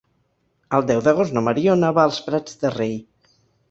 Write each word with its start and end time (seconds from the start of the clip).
El 0.77 0.87
deu 0.93 1.03
d'agost 1.09 1.37
na 1.37 1.45
Mariona 1.51 1.95
va 2.01 2.09
als 2.09 2.21
Prats 2.31 2.63
de 2.67 2.77
Rei. 2.81 3.01